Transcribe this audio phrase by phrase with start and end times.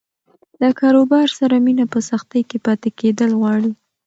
[0.61, 3.71] له کاروبار سره مینه په سختۍ کې پاتې کېدل غواړي.